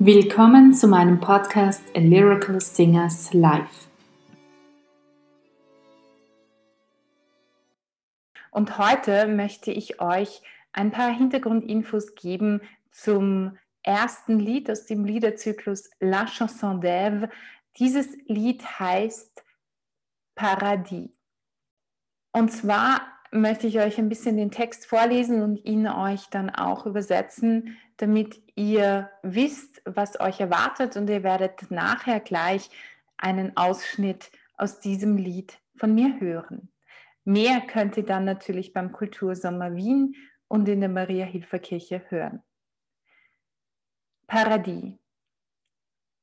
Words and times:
Willkommen 0.00 0.74
zu 0.74 0.86
meinem 0.86 1.18
Podcast 1.18 1.82
A 1.96 1.98
Lyrical 1.98 2.60
Singers 2.60 3.34
Live. 3.34 3.88
Und 8.52 8.78
heute 8.78 9.26
möchte 9.26 9.72
ich 9.72 10.00
euch 10.00 10.40
ein 10.72 10.92
paar 10.92 11.10
Hintergrundinfos 11.10 12.14
geben 12.14 12.60
zum 12.92 13.58
ersten 13.82 14.38
Lied 14.38 14.70
aus 14.70 14.86
dem 14.86 15.04
Liederzyklus 15.04 15.90
La 15.98 16.26
Chanson 16.26 16.80
d'Ève. 16.80 17.28
Dieses 17.80 18.06
Lied 18.28 18.64
heißt 18.78 19.42
Paradis. 20.36 21.10
Und 22.30 22.52
zwar 22.52 23.00
möchte 23.32 23.66
ich 23.66 23.80
euch 23.80 23.98
ein 23.98 24.08
bisschen 24.08 24.36
den 24.36 24.52
Text 24.52 24.86
vorlesen 24.86 25.42
und 25.42 25.64
ihn 25.64 25.88
euch 25.88 26.28
dann 26.30 26.50
auch 26.50 26.86
übersetzen, 26.86 27.76
damit 27.96 28.40
ihr 28.58 29.08
wisst, 29.22 29.80
was 29.84 30.18
euch 30.20 30.40
erwartet 30.40 30.96
und 30.96 31.08
ihr 31.08 31.22
werdet 31.22 31.70
nachher 31.70 32.18
gleich 32.18 32.70
einen 33.16 33.56
Ausschnitt 33.56 34.32
aus 34.56 34.80
diesem 34.80 35.16
Lied 35.16 35.60
von 35.76 35.94
mir 35.94 36.18
hören. 36.20 36.68
Mehr 37.24 37.60
könnt 37.60 37.96
ihr 37.96 38.04
dann 38.04 38.24
natürlich 38.24 38.72
beim 38.72 38.90
Kultursommer 38.90 39.76
Wien 39.76 40.16
und 40.48 40.68
in 40.68 40.80
der 40.80 40.88
Maria-Hilfer-Kirche 40.88 42.02
hören. 42.08 42.42
Paradis. 44.26 44.98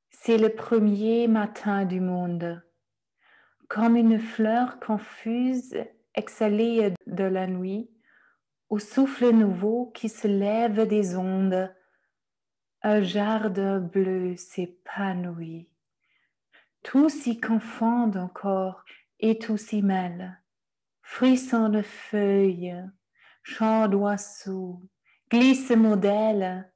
C'est 0.09 0.37
le 0.37 0.49
premier 0.49 1.27
matin 1.27 1.85
du 1.85 2.01
monde. 2.01 2.63
Comme 3.69 3.95
une 3.95 4.19
fleur 4.19 4.79
confuse 4.79 5.75
exhalée 6.13 6.93
de 7.05 7.23
la 7.23 7.47
nuit, 7.47 7.89
au 8.69 8.79
souffle 8.79 9.31
nouveau 9.31 9.91
qui 9.93 10.09
se 10.09 10.27
lève 10.27 10.87
des 10.87 11.15
ondes, 11.15 11.74
un 12.85 13.01
jardin 13.01 13.79
bleu 13.79 14.35
s'épanouit. 14.35 15.67
Tout 16.83 17.09
s'y 17.09 17.39
confond 17.39 18.11
encore 18.15 18.85
et 19.19 19.39
tout 19.39 19.57
s'y 19.57 19.81
mêle. 19.81 20.39
Frisson 21.01 21.69
de 21.69 21.81
feuilles, 21.81 22.75
chant 23.41 23.87
d'oiseaux, 23.87 24.83
glisse 25.31 25.71
modèle, 25.71 26.71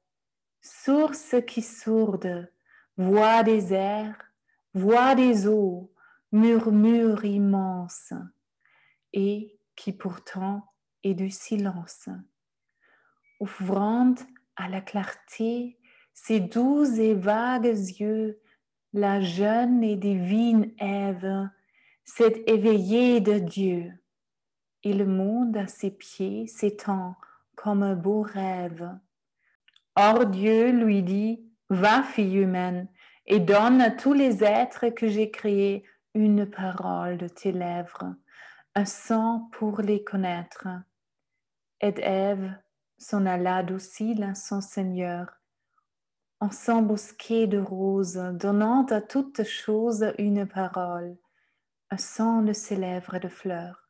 source 0.60 1.36
qui 1.46 1.62
sourde, 1.62 2.52
voix 2.96 3.44
des 3.44 3.72
airs, 3.72 4.20
voix 4.74 5.14
des 5.14 5.46
eaux, 5.46 5.94
murmure 6.32 7.24
immense, 7.24 8.12
et 9.12 9.60
qui 9.76 9.92
pourtant 9.92 10.74
et 11.04 11.14
du 11.14 11.30
silence. 11.30 12.08
Ouvrant 13.38 14.16
à 14.56 14.68
la 14.68 14.80
clarté 14.80 15.79
ses 16.22 16.40
doux 16.40 16.84
et 16.98 17.14
vagues 17.14 17.64
yeux, 17.64 18.40
la 18.92 19.20
jeune 19.20 19.82
et 19.82 19.96
divine 19.96 20.72
Ève 20.78 21.48
s'est 22.04 22.42
éveillée 22.46 23.20
de 23.20 23.38
Dieu, 23.38 23.92
et 24.82 24.92
le 24.92 25.06
monde 25.06 25.56
à 25.56 25.66
ses 25.66 25.90
pieds 25.90 26.46
s'étend 26.46 27.14
comme 27.54 27.82
un 27.82 27.94
beau 27.94 28.22
rêve. 28.22 28.90
Or 29.96 30.26
Dieu 30.26 30.70
lui 30.72 31.02
dit, 31.02 31.44
Va, 31.68 32.02
fille 32.02 32.38
humaine, 32.38 32.88
et 33.26 33.38
donne 33.40 33.80
à 33.80 33.90
tous 33.90 34.12
les 34.12 34.42
êtres 34.42 34.88
que 34.88 35.08
j'ai 35.08 35.30
créés 35.30 35.84
une 36.14 36.46
parole 36.46 37.16
de 37.16 37.28
tes 37.28 37.52
lèvres, 37.52 38.14
un 38.74 38.84
son 38.84 39.48
pour 39.52 39.80
les 39.80 40.02
connaître 40.02 40.66
et 41.80 41.94
Ève 42.00 42.54
s'en 42.98 43.24
alla 43.26 43.62
docile 43.62 44.22
à 44.24 44.34
son 44.34 44.60
Seigneur, 44.60 45.39
en 46.40 46.50
s'embosquer 46.50 47.46
de 47.46 47.58
roses, 47.58 48.20
donnant 48.34 48.86
à 48.86 49.00
toute 49.00 49.44
chose 49.44 50.12
une 50.18 50.46
parole, 50.46 51.16
un 51.90 51.98
son 51.98 52.42
de 52.42 52.52
ses 52.52 52.76
lèvres 52.76 53.18
de 53.18 53.28
fleurs, 53.28 53.88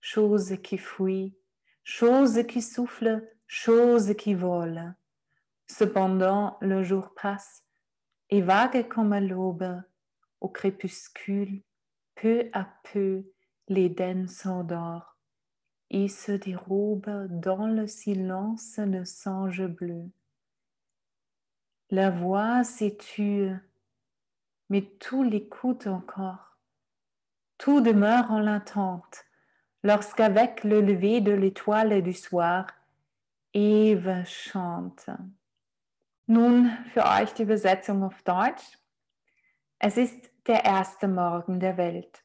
chose 0.00 0.56
qui 0.62 0.78
fuit, 0.78 1.36
chose 1.84 2.42
qui 2.48 2.62
souffle, 2.62 3.22
chose 3.46 4.14
qui 4.16 4.34
vole. 4.34 4.94
Cependant, 5.66 6.56
le 6.60 6.82
jour 6.82 7.14
passe, 7.14 7.64
et 8.30 8.40
vague 8.40 8.88
comme 8.88 9.14
l'aube, 9.14 9.82
au 10.40 10.48
crépuscule, 10.48 11.62
peu 12.14 12.48
à 12.54 12.66
peu, 12.90 13.24
l'Éden 13.68 14.28
s'endort 14.28 15.16
et 15.90 16.08
se 16.08 16.32
dérobe 16.32 17.26
dans 17.28 17.66
le 17.66 17.86
silence 17.86 18.78
de 18.78 19.04
songe 19.04 19.66
bleu. 19.66 20.10
La 21.92 22.08
voix 22.08 22.64
s'étue, 22.64 23.50
mais 24.70 24.80
tout 24.98 25.22
l'écoute 25.22 25.86
encore. 25.86 26.56
Tout 27.58 27.82
demeure 27.82 28.30
en 28.30 28.40
l'attente, 28.40 29.26
lorsqu'avec 29.82 30.64
le 30.64 30.80
lever 30.80 31.20
de 31.20 31.32
l'étoile 31.32 32.02
du 32.02 32.14
soir, 32.14 32.66
Eve 33.52 34.24
chante. 34.24 35.10
Nun 36.28 36.70
für 36.94 37.04
euch 37.04 37.34
die 37.34 37.42
Übersetzung 37.42 38.02
auf 38.04 38.22
Deutsch. 38.22 38.78
Es 39.78 39.98
ist 39.98 40.32
der 40.46 40.64
erste 40.64 41.08
Morgen 41.08 41.60
der 41.60 41.76
Welt. 41.76 42.24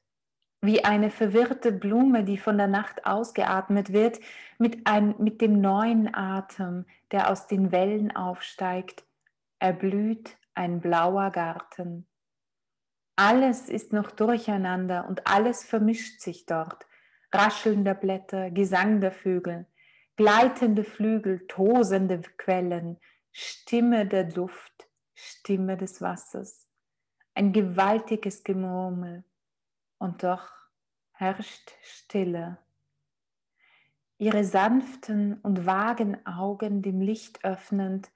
wie 0.61 0.85
eine 0.85 1.11
verwirrte 1.11 1.72
Blume, 1.73 2.23
die 2.23 2.38
von 2.38 2.57
der 2.57 2.67
Nacht 2.67 3.05
ausgeatmet 3.05 3.91
wird, 3.91 4.19
mit, 4.57 4.88
ein, 4.88 5.13
mit 5.19 5.41
dem 5.41 5.59
neuen 5.59 6.16
Atem, 6.16 6.85
der 7.11 7.29
aus 7.29 7.47
den 7.47 7.72
Wellen 7.72 8.16
aufsteigt, 8.16 9.03
erblüht 9.59 10.38
ein 10.53 10.79
blauer 10.81 11.31
Garten. 11.31 12.07
Alles 13.16 13.69
ist 13.69 13.94
noch 13.94 14.12
durcheinander 14.12 15.07
und 15.07 15.25
alles 15.28 15.63
vermischt 15.63 16.22
sich 16.22 16.45
dort. 16.45 16.85
Raschelnde 17.31 17.96
Blätter, 17.96 18.51
Gesang 18.51 19.01
der 19.01 19.12
Vögel, 19.12 19.66
gleitende 20.16 20.84
Flügel, 20.84 21.46
tosende 21.47 22.22
Quellen, 22.38 23.00
Stimme 23.31 24.06
der 24.06 24.31
Luft, 24.31 24.88
Stimme 25.13 25.78
des 25.78 26.01
Wassers. 26.01 26.67
Ein 27.34 27.53
gewaltiges 27.53 28.44
Gemurmel, 28.44 29.23
und 30.00 30.23
doch 30.23 30.50
herrscht 31.12 31.72
Stille. 31.81 32.57
Ihre 34.19 34.44
sanften 34.44 35.40
und 35.41 35.66
vagen 35.66 36.25
Augen 36.25 36.81
dem 36.81 37.01
Licht 37.01 37.44
öffnend, 37.44 38.12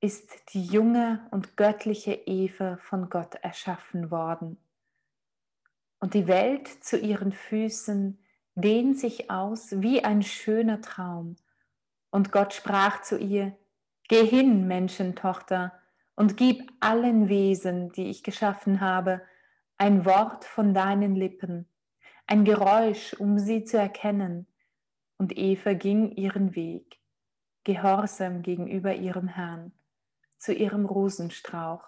ist 0.00 0.54
die 0.54 0.64
junge 0.64 1.26
und 1.30 1.56
göttliche 1.56 2.12
Eva 2.12 2.76
von 2.78 3.08
Gott 3.08 3.34
erschaffen 3.36 4.10
worden. 4.10 4.58
Und 5.98 6.14
die 6.14 6.26
Welt 6.26 6.68
zu 6.68 6.98
ihren 6.98 7.32
Füßen 7.32 8.18
dehnt 8.54 8.98
sich 8.98 9.30
aus 9.30 9.80
wie 9.80 10.04
ein 10.04 10.22
schöner 10.22 10.80
Traum. 10.80 11.36
Und 12.10 12.32
Gott 12.32 12.54
sprach 12.54 13.02
zu 13.02 13.18
ihr, 13.18 13.56
Geh 14.08 14.24
hin, 14.24 14.66
Menschentochter, 14.68 15.72
und 16.14 16.36
gib 16.36 16.72
allen 16.80 17.28
Wesen, 17.28 17.92
die 17.92 18.08
ich 18.08 18.22
geschaffen 18.22 18.80
habe, 18.80 19.20
ein 19.78 20.04
Wort 20.06 20.44
von 20.44 20.72
deinen 20.72 21.14
Lippen, 21.14 21.68
ein 22.26 22.44
Geräusch, 22.44 23.14
um 23.14 23.38
sie 23.38 23.64
zu 23.64 23.78
erkennen. 23.78 24.46
Und 25.18 25.36
Eva 25.36 25.74
ging 25.74 26.12
ihren 26.12 26.54
Weg, 26.54 26.98
gehorsam 27.64 28.42
gegenüber 28.42 28.94
ihrem 28.94 29.28
Herrn, 29.28 29.72
zu 30.38 30.52
ihrem 30.52 30.86
Rosenstrauch, 30.86 31.84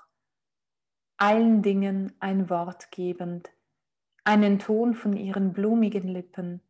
allen 1.17 1.63
Dingen 1.63 2.13
ein 2.21 2.49
Wort 2.49 2.91
gebend, 2.91 3.51
einen 4.25 4.59
Ton 4.59 4.95
von 4.95 5.17
ihren 5.17 5.53
blumigen 5.53 6.07
Lippen. 6.09 6.61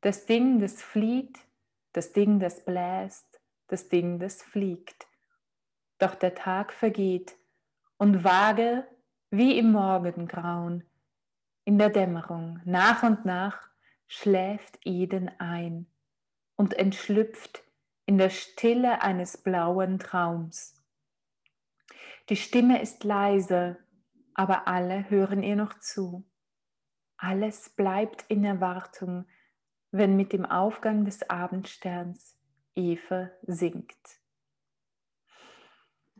Das 0.00 0.26
Ding, 0.26 0.60
das 0.60 0.82
flieht, 0.82 1.38
das 1.92 2.12
Ding, 2.12 2.40
das 2.40 2.64
bläst, 2.64 3.40
das 3.68 3.88
Ding, 3.88 4.18
das 4.18 4.42
fliegt. 4.42 5.06
Doch 5.98 6.14
der 6.14 6.34
Tag 6.34 6.72
vergeht 6.72 7.36
und 7.96 8.24
vage 8.24 8.86
wie 9.30 9.58
im 9.58 9.72
Morgengrauen, 9.72 10.84
in 11.64 11.78
der 11.78 11.90
Dämmerung, 11.90 12.60
nach 12.64 13.02
und 13.02 13.24
nach 13.24 13.68
schläft 14.06 14.78
Eden 14.84 15.30
ein 15.38 15.86
und 16.56 16.74
entschlüpft 16.74 17.62
in 18.08 18.16
der 18.16 18.30
Stille 18.30 19.02
eines 19.02 19.36
blauen 19.36 19.98
Traums. 19.98 20.74
Die 22.30 22.36
Stimme 22.36 22.80
ist 22.80 23.04
leise, 23.04 23.76
aber 24.32 24.66
alle 24.66 25.10
hören 25.10 25.42
ihr 25.42 25.56
noch 25.56 25.78
zu. 25.78 26.24
Alles 27.18 27.68
bleibt 27.68 28.24
in 28.28 28.46
Erwartung, 28.46 29.26
wenn 29.90 30.16
mit 30.16 30.32
dem 30.32 30.46
Aufgang 30.46 31.04
des 31.04 31.28
Abendsterns 31.28 32.34
Eva 32.74 33.30
singt. 33.46 33.92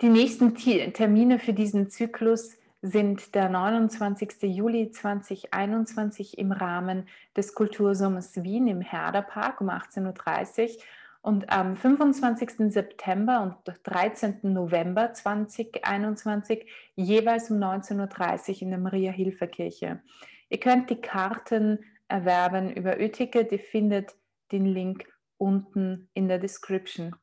Die 0.03 0.11
nächsten 0.11 0.55
Termine 0.55 1.39
für 1.39 1.55
diesen 1.55 1.89
Zyklus 1.89 2.59
sind 2.83 3.35
der 3.35 3.49
29. 3.49 4.43
Juli 4.43 4.91
2021 4.91 6.37
im 6.37 6.53
Rahmen 6.53 7.09
des 7.35 7.55
Kultursommers 7.55 8.43
Wien 8.43 8.69
im 8.69 8.83
Herderpark 8.83 9.63
um 9.63 9.71
18.30 9.71 10.77
Uhr 10.77 10.83
Und 11.21 11.51
am 11.51 11.77
25. 11.77 12.73
September 12.73 13.43
und 13.43 13.77
13. 13.83 14.41
November 14.43 15.13
2021 15.13 16.71
jeweils 16.95 17.51
um 17.51 17.59
19.30 17.59 18.49
Uhr 18.49 18.63
in 18.63 18.71
der 18.71 18.79
Maria-Hilfer-Kirche. 18.79 20.01
Ihr 20.49 20.61
könnt 20.61 20.91
die 20.91 21.01
Karten 21.01 21.85
erwerben 22.07 22.73
über 22.73 22.99
Ö-Ticket. 22.99 23.53
Ihr 23.53 23.59
findet 23.59 24.15
den 24.53 24.65
Link 24.65 25.07
unten 25.37 26.09
in 26.15 26.29
der 26.29 26.39
Description. 26.39 27.15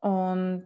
Und 0.00 0.64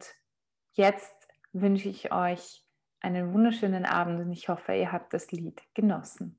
jetzt 0.72 1.28
wünsche 1.52 1.88
ich 1.88 2.12
euch 2.12 2.64
einen 3.00 3.32
wunderschönen 3.32 3.84
Abend 3.84 4.20
und 4.20 4.32
ich 4.32 4.48
hoffe, 4.48 4.74
ihr 4.74 4.92
habt 4.92 5.12
das 5.14 5.30
Lied 5.30 5.62
genossen. 5.74 6.37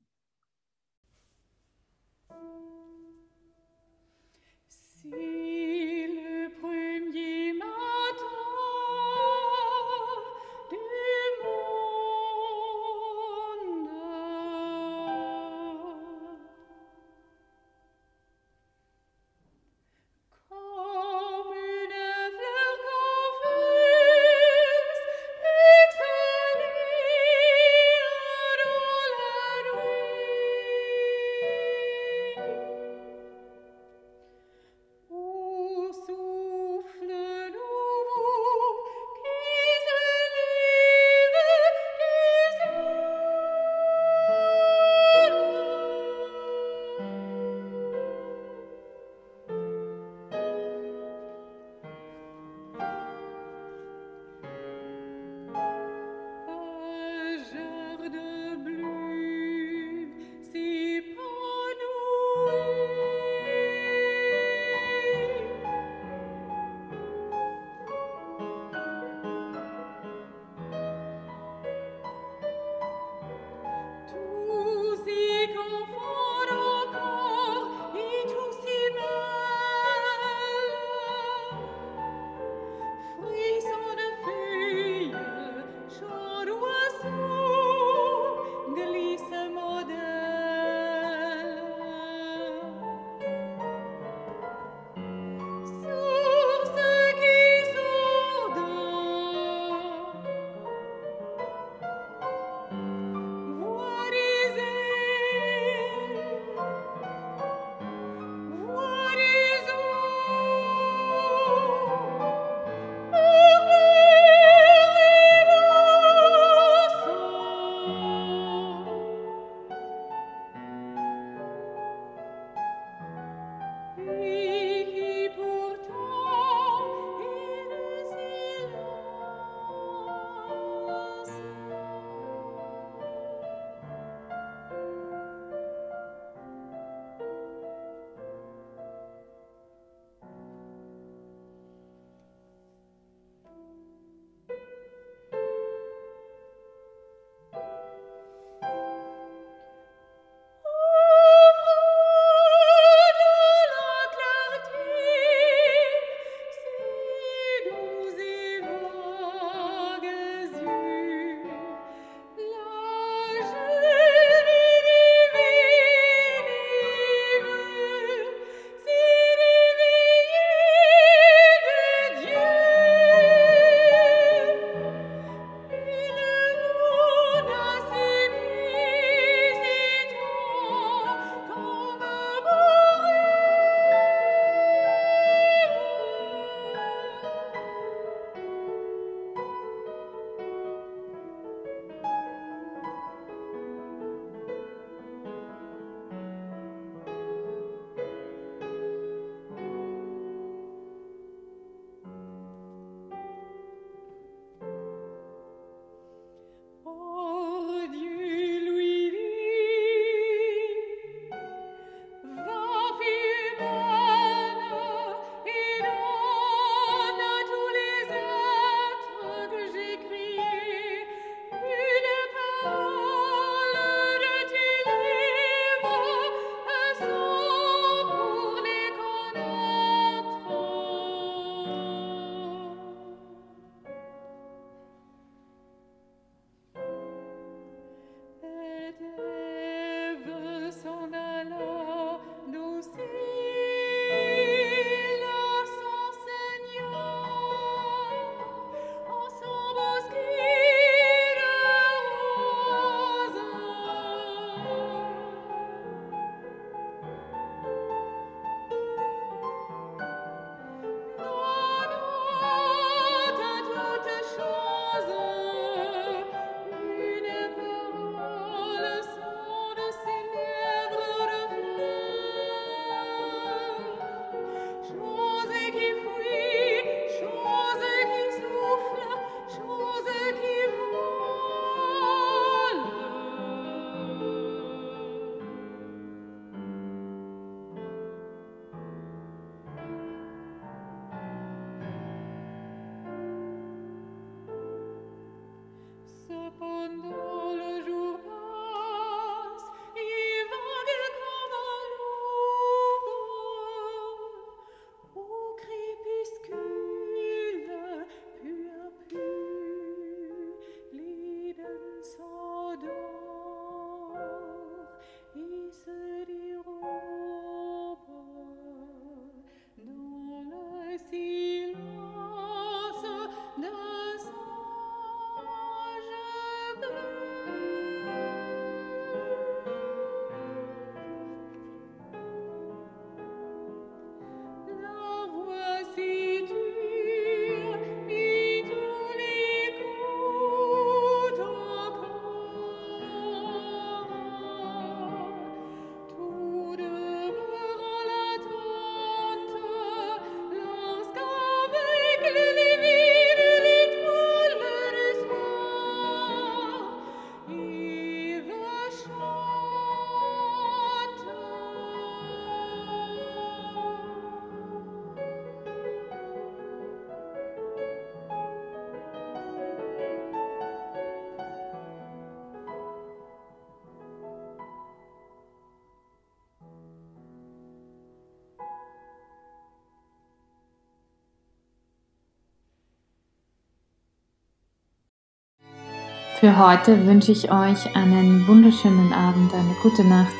Für 386.40 386.56
heute 386.56 387.06
wünsche 387.06 387.32
ich 387.32 387.52
euch 387.52 387.94
einen 387.94 388.48
wunderschönen 388.48 389.12
Abend, 389.12 389.52
eine 389.52 389.74
gute 389.82 390.02
Nacht 390.02 390.32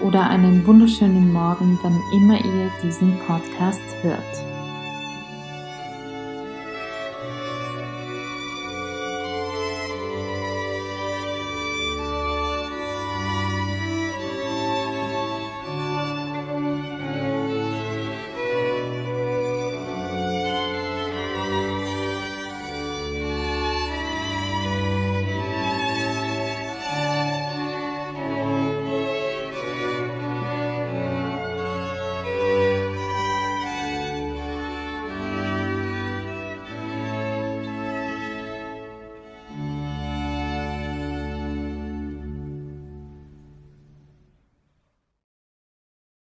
oder 0.00 0.30
einen 0.30 0.64
wunderschönen 0.64 1.32
Morgen, 1.32 1.76
wann 1.82 2.00
immer 2.14 2.36
ihr 2.36 2.70
diesen 2.80 3.18
Podcast 3.26 3.82
hört. 4.02 4.47